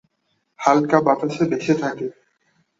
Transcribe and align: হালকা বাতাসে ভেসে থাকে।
হালকা 0.59 0.97
বাতাসে 1.01 1.43
ভেসে 1.51 1.73
থাকে। 1.81 2.07